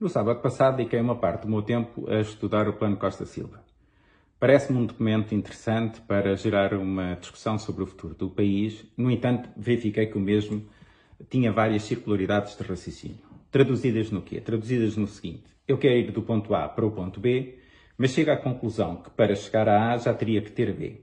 No 0.00 0.08
sábado 0.08 0.40
passado, 0.40 0.78
dediquei 0.78 0.98
uma 0.98 1.14
parte 1.14 1.42
do 1.42 1.50
meu 1.50 1.60
tempo 1.60 2.10
a 2.10 2.20
estudar 2.20 2.66
o 2.66 2.72
Plano 2.72 2.96
Costa 2.96 3.26
Silva. 3.26 3.62
Parece-me 4.38 4.78
um 4.78 4.86
documento 4.86 5.34
interessante 5.34 6.00
para 6.00 6.34
gerar 6.36 6.72
uma 6.72 7.16
discussão 7.16 7.58
sobre 7.58 7.82
o 7.82 7.86
futuro 7.86 8.14
do 8.14 8.30
país, 8.30 8.82
no 8.96 9.10
entanto, 9.10 9.50
verifiquei 9.54 10.06
que 10.06 10.16
o 10.16 10.20
mesmo 10.20 10.64
tinha 11.28 11.52
várias 11.52 11.82
circularidades 11.82 12.56
de 12.56 12.62
raciocínio. 12.62 13.18
Traduzidas 13.50 14.10
no 14.10 14.22
quê? 14.22 14.40
Traduzidas 14.40 14.96
no 14.96 15.06
seguinte: 15.06 15.44
eu 15.68 15.76
quero 15.76 15.98
ir 15.98 16.10
do 16.12 16.22
ponto 16.22 16.54
A 16.54 16.66
para 16.66 16.86
o 16.86 16.92
ponto 16.92 17.20
B, 17.20 17.58
mas 17.98 18.12
chego 18.12 18.30
à 18.30 18.38
conclusão 18.38 19.02
que 19.02 19.10
para 19.10 19.36
chegar 19.36 19.68
a 19.68 19.92
A 19.92 19.98
já 19.98 20.14
teria 20.14 20.40
que 20.40 20.50
ter 20.50 20.72
B. 20.72 21.02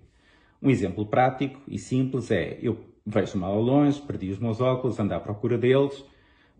Um 0.59 0.71
exemplo 0.71 1.05
prático 1.05 1.61
e 1.67 1.77
simples 1.77 2.31
é: 2.31 2.57
eu 2.63 2.79
vejo 3.05 3.37
mal 3.37 3.51
ao 3.51 3.61
longe, 3.61 4.01
perdi 4.01 4.31
os 4.31 4.39
meus 4.39 4.59
óculos, 4.59 4.99
ando 4.99 5.13
à 5.13 5.19
procura 5.19 5.55
deles 5.55 6.03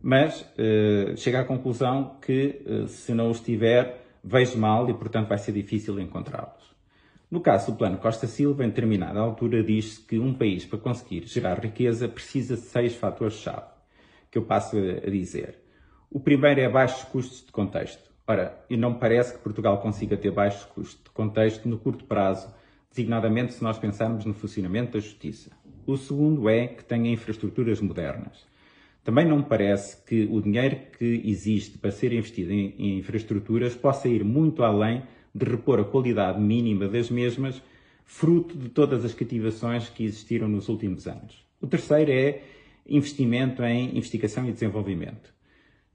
mas 0.02 0.42
uh, 0.42 1.18
chega 1.18 1.42
à 1.42 1.44
conclusão 1.44 2.18
que 2.22 2.62
uh, 2.66 2.88
se 2.88 3.14
não 3.14 3.30
os 3.30 3.40
tiver, 3.40 4.06
vejo 4.24 4.58
mal 4.58 4.90
e, 4.90 4.94
portanto, 4.94 5.28
vai 5.28 5.38
ser 5.38 5.52
difícil 5.52 6.00
encontrá-los. 6.00 6.76
No 7.30 7.42
caso 7.42 7.72
do 7.72 7.78
Plano 7.78 7.98
Costa 7.98 8.26
Silva, 8.26 8.64
em 8.64 8.70
determinada 8.70 9.20
altura, 9.20 9.62
diz-se 9.62 10.00
que 10.00 10.18
um 10.18 10.34
país, 10.34 10.66
para 10.66 10.80
conseguir 10.80 11.26
gerar 11.26 11.60
riqueza, 11.60 12.08
precisa 12.08 12.56
de 12.56 12.62
seis 12.62 12.96
fatores-chave, 12.96 13.68
que 14.32 14.38
eu 14.38 14.44
passo 14.44 14.78
a 14.78 15.10
dizer. 15.10 15.60
O 16.10 16.22
primeiro 16.22 16.62
é 16.62 16.70
baixos 16.70 17.04
custos 17.04 17.46
de 17.46 17.52
contexto. 17.52 18.10
Ora, 18.26 18.58
e 18.70 18.78
não 18.78 18.94
parece 18.94 19.34
que 19.34 19.40
Portugal 19.40 19.82
consiga 19.82 20.16
ter 20.16 20.32
baixos 20.32 20.64
custos 20.66 21.04
de 21.04 21.10
contexto 21.10 21.68
no 21.68 21.78
curto 21.78 22.06
prazo, 22.06 22.54
designadamente 22.90 23.54
se 23.54 23.64
nós 23.64 23.78
pensarmos 23.78 24.24
no 24.24 24.34
funcionamento 24.34 24.94
da 24.94 25.00
justiça. 25.00 25.52
O 25.86 25.98
segundo 25.98 26.50
é 26.50 26.68
que 26.68 26.84
tenha 26.84 27.12
infraestruturas 27.12 27.82
modernas. 27.82 28.46
Também 29.08 29.26
não 29.26 29.38
me 29.38 29.46
parece 29.46 30.04
que 30.04 30.28
o 30.30 30.42
dinheiro 30.42 30.80
que 31.00 31.22
existe 31.24 31.78
para 31.78 31.92
ser 31.92 32.12
investido 32.12 32.52
em, 32.52 32.76
em 32.78 32.98
infraestruturas 32.98 33.74
possa 33.74 34.10
ir 34.10 34.22
muito 34.22 34.64
além 34.64 35.02
de 35.34 35.46
repor 35.46 35.80
a 35.80 35.86
qualidade 35.86 36.42
mínima 36.42 36.90
das 36.90 37.10
mesmas, 37.10 37.64
fruto 38.04 38.58
de 38.58 38.68
todas 38.68 39.06
as 39.06 39.14
cativações 39.14 39.88
que 39.88 40.04
existiram 40.04 40.50
nos 40.50 40.68
últimos 40.68 41.08
anos. 41.08 41.42
O 41.62 41.68
terceiro 41.68 42.12
é 42.12 42.42
investimento 42.86 43.64
em 43.64 43.98
investigação 43.98 44.46
e 44.50 44.52
desenvolvimento. 44.52 45.34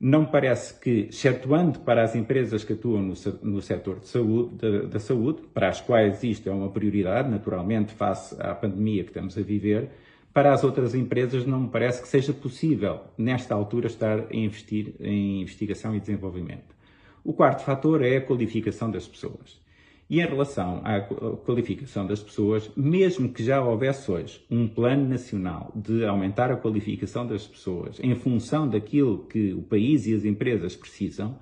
Não 0.01 0.25
parece 0.25 0.81
que, 0.81 1.09
excetuando 1.11 1.81
para 1.81 2.03
as 2.03 2.17
empresas 2.17 2.65
que 2.65 2.73
atuam 2.73 3.03
no, 3.03 3.15
no 3.43 3.61
setor 3.61 4.01
de 4.01 4.09
saúde, 4.09 4.55
da, 4.55 4.83
da 4.87 4.99
saúde, 4.99 5.43
para 5.53 5.69
as 5.69 5.83
quais 5.83 6.25
isto 6.25 6.49
é 6.49 6.53
uma 6.53 6.71
prioridade, 6.71 7.29
naturalmente, 7.29 7.93
face 7.93 8.35
à 8.41 8.55
pandemia 8.55 9.05
que 9.05 9.11
estamos 9.11 9.37
a 9.37 9.43
viver, 9.43 9.91
para 10.33 10.53
as 10.53 10.65
outras 10.65 10.95
empresas 10.95 11.45
não 11.45 11.61
me 11.61 11.69
parece 11.69 12.01
que 12.01 12.09
seja 12.09 12.33
possível, 12.33 13.01
nesta 13.19 13.55
altura, 13.55 13.87
estar 13.87 14.19
a 14.31 14.37
investir 14.37 14.95
em 15.01 15.43
investigação 15.43 15.95
e 15.95 16.01
desenvolvimento. 16.01 16.75
O 17.23 17.33
quarto 17.33 17.63
fator 17.63 18.03
é 18.03 18.17
a 18.17 18.21
qualificação 18.21 18.91
das 18.91 19.07
pessoas. 19.07 19.61
E 20.09 20.21
em 20.21 20.27
relação 20.27 20.83
à 20.85 21.01
qualificação 21.01 22.07
das 22.07 22.23
pessoas, 22.23 22.71
mesmo 22.77 23.33
que 23.33 23.43
já 23.43 23.63
houvesse 23.63 24.11
hoje 24.11 24.45
um 24.51 24.67
plano 24.67 25.09
nacional 25.09 25.73
de 25.75 26.05
aumentar 26.05 26.51
a 26.51 26.57
qualificação 26.57 27.27
das 27.27 27.47
pessoas 27.47 27.99
em 28.01 28.15
função 28.15 28.69
daquilo 28.69 29.25
que 29.27 29.55
o 29.55 29.63
país 29.63 30.07
e 30.07 30.15
as 30.15 30.25
empresas 30.25 30.75
precisam, 30.77 31.39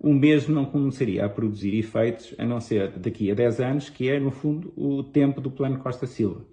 o 0.00 0.14
mesmo 0.14 0.54
não 0.54 0.64
começaria 0.64 1.24
a 1.24 1.28
produzir 1.28 1.76
efeitos 1.76 2.34
a 2.38 2.46
não 2.46 2.60
ser 2.60 2.90
daqui 2.92 3.30
a 3.30 3.34
10 3.34 3.60
anos, 3.60 3.90
que 3.90 4.08
é, 4.08 4.20
no 4.20 4.30
fundo, 4.30 4.72
o 4.76 5.02
tempo 5.02 5.40
do 5.40 5.50
Plano 5.50 5.78
Costa 5.78 6.06
Silva. 6.06 6.46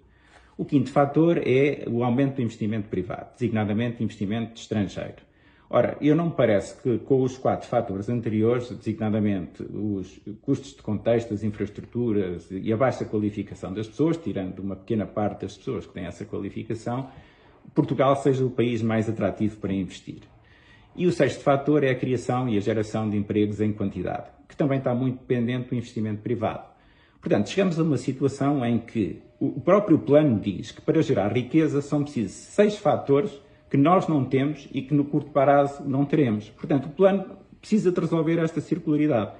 O 0.58 0.64
quinto 0.64 0.90
fator 0.90 1.38
é 1.46 1.84
o 1.86 2.02
aumento 2.02 2.36
do 2.36 2.42
investimento 2.42 2.88
privado, 2.88 3.32
designadamente 3.34 4.02
investimento 4.02 4.58
estrangeiro. 4.58 5.26
Ora, 5.68 5.98
eu 6.00 6.14
não 6.14 6.26
me 6.26 6.32
parece 6.32 6.80
que 6.80 6.98
com 6.98 7.22
os 7.22 7.36
quatro 7.36 7.68
fatores 7.68 8.08
anteriores, 8.08 8.70
designadamente 8.70 9.62
os 9.62 10.18
custos 10.40 10.74
de 10.74 10.82
contexto, 10.82 11.34
as 11.34 11.42
infraestruturas 11.42 12.48
e 12.50 12.72
a 12.72 12.76
baixa 12.76 13.04
qualificação 13.04 13.74
das 13.74 13.88
pessoas, 13.88 14.16
tirando 14.16 14.60
uma 14.60 14.76
pequena 14.76 15.04
parte 15.04 15.42
das 15.42 15.56
pessoas 15.56 15.86
que 15.86 15.92
têm 15.92 16.06
essa 16.06 16.24
qualificação, 16.24 17.10
Portugal 17.74 18.14
seja 18.16 18.44
o 18.44 18.50
país 18.50 18.80
mais 18.80 19.08
atrativo 19.08 19.56
para 19.56 19.72
investir. 19.72 20.20
E 20.94 21.06
o 21.06 21.12
sexto 21.12 21.42
fator 21.42 21.84
é 21.84 21.90
a 21.90 21.96
criação 21.96 22.48
e 22.48 22.56
a 22.56 22.60
geração 22.60 23.10
de 23.10 23.16
empregos 23.16 23.60
em 23.60 23.72
quantidade, 23.72 24.30
que 24.48 24.56
também 24.56 24.78
está 24.78 24.94
muito 24.94 25.18
dependente 25.18 25.68
do 25.68 25.74
investimento 25.74 26.22
privado. 26.22 26.75
Portanto, 27.26 27.50
chegamos 27.50 27.76
a 27.76 27.82
uma 27.82 27.96
situação 27.96 28.64
em 28.64 28.78
que 28.78 29.20
o 29.40 29.60
próprio 29.60 29.98
plano 29.98 30.38
diz 30.38 30.70
que 30.70 30.80
para 30.80 31.02
gerar 31.02 31.32
riqueza 31.32 31.82
são 31.82 32.04
precisos 32.04 32.30
seis 32.30 32.76
fatores 32.76 33.32
que 33.68 33.76
nós 33.76 34.06
não 34.06 34.24
temos 34.24 34.68
e 34.72 34.80
que 34.80 34.94
no 34.94 35.04
curto 35.04 35.32
prazo 35.32 35.82
não 35.84 36.04
teremos. 36.04 36.48
Portanto, 36.50 36.86
o 36.86 36.90
plano 36.90 37.24
precisa 37.60 37.90
de 37.90 38.00
resolver 38.00 38.38
esta 38.38 38.60
circularidade. 38.60 39.32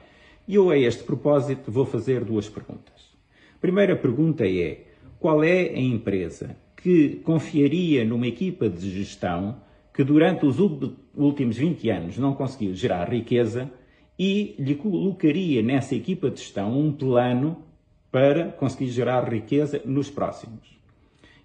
E 0.49 0.57
eu, 0.57 0.69
a 0.71 0.77
este 0.77 1.05
propósito, 1.05 1.71
vou 1.71 1.87
fazer 1.87 2.25
duas 2.25 2.49
perguntas. 2.49 3.17
A 3.55 3.61
primeira 3.61 3.95
pergunta 3.95 4.45
é: 4.45 4.81
qual 5.21 5.45
é 5.45 5.69
a 5.69 5.79
empresa 5.79 6.57
que 6.75 7.21
confiaria 7.23 8.05
numa 8.05 8.27
equipa 8.27 8.69
de 8.69 8.91
gestão 8.91 9.59
que 9.95 10.03
durante 10.03 10.45
os 10.45 10.59
últimos 10.59 11.57
20 11.57 11.89
anos 11.91 12.19
não 12.19 12.35
conseguiu 12.35 12.75
gerar 12.75 13.09
riqueza 13.09 13.71
e 14.19 14.57
lhe 14.59 14.75
colocaria 14.75 15.63
nessa 15.63 15.95
equipa 15.95 16.29
de 16.29 16.41
gestão 16.41 16.77
um 16.77 16.91
plano 16.91 17.65
para 18.11 18.53
conseguir 18.53 18.89
gerar 18.89 19.29
riqueza 19.29 19.81
nos 19.85 20.11
próximos. 20.11 20.77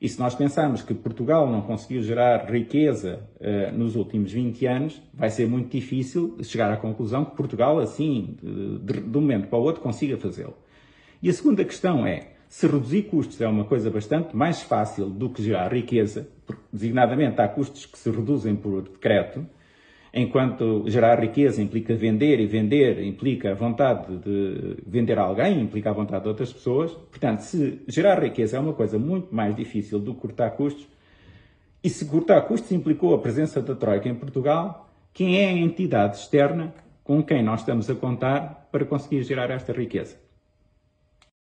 E 0.02 0.10
se 0.10 0.20
nós 0.20 0.34
pensarmos 0.34 0.82
que 0.82 0.96
Portugal 0.96 1.48
não 1.52 1.62
conseguiu 1.62 2.02
gerar 2.02 2.52
riqueza 2.52 3.20
uh, 3.40 3.78
nos 3.78 3.96
últimos 3.96 4.32
20 4.32 4.66
anos, 4.66 5.02
vai 5.14 5.30
ser 5.30 5.48
muito 5.48 5.70
difícil 5.70 6.38
chegar 6.42 6.74
à 6.74 6.78
conclusão 6.78 7.24
que 7.24 7.36
Portugal, 7.36 7.78
assim, 7.78 8.36
de, 8.42 9.00
de 9.00 9.18
um 9.18 9.22
momento 9.22 9.48
para 9.48 9.60
o 9.60 9.62
outro, 9.62 9.80
consiga 9.80 10.18
fazê-lo. 10.18 10.56
E 11.22 11.30
a 11.30 11.34
segunda 11.34 11.64
questão 11.64 12.04
é, 12.08 12.32
se 12.50 12.66
reduzir 12.66 13.04
custos 13.04 13.40
é 13.40 13.48
uma 13.48 13.64
coisa 13.64 13.92
bastante 13.92 14.36
mais 14.36 14.64
fácil 14.64 15.08
do 15.08 15.30
que 15.30 15.44
gerar 15.44 15.72
riqueza, 15.72 16.28
designadamente 16.74 17.40
há 17.40 17.48
custos 17.48 17.86
que 17.86 17.98
se 17.98 18.10
reduzem 18.10 18.56
por 18.56 18.82
decreto, 18.82 19.46
enquanto 20.14 20.84
gerar 20.88 21.20
riqueza 21.20 21.62
implica 21.62 21.96
vender 21.96 22.40
e 22.40 22.46
vender 22.46 23.04
implica 23.04 23.52
a 23.52 23.54
vontade 23.54 24.18
de 24.18 24.78
vender 24.86 25.18
a 25.18 25.24
alguém, 25.24 25.62
implica 25.62 25.90
a 25.90 25.94
vontade 25.94 26.24
de 26.24 26.30
outras 26.30 26.52
pessoas. 26.52 26.92
Portanto, 26.92 27.42
se 27.42 27.82
gerar 27.88 28.22
riqueza 28.22 28.58
é 28.58 28.60
uma 28.60 28.74
coisa 28.74 29.00
muito 29.00 29.34
mais 29.34 29.56
difícil 29.56 30.00
do 30.00 30.14
que 30.14 30.22
cortar 30.22 30.52
custos, 30.52 30.88
e 31.84 31.90
se 31.90 32.06
cortar 32.06 32.42
custos 32.42 32.72
implicou 32.72 33.16
a 33.16 33.20
presença 33.20 33.62
da 33.62 33.74
Troika 33.74 34.08
em 34.08 34.14
Portugal, 34.14 34.88
quem 35.14 35.40
é 35.40 35.50
a 35.50 35.54
entidade 35.54 36.18
externa 36.18 36.74
com 37.04 37.24
quem 37.24 37.42
nós 37.42 37.62
estamos 37.62 37.90
a 37.90 37.96
contar 37.96 38.70
para 38.72 38.86
conseguir 38.86 39.24
gerar 39.24 39.50
esta 39.50 39.74
riqueza? 39.74 40.16